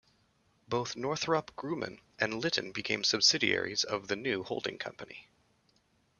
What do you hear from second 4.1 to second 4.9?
new holding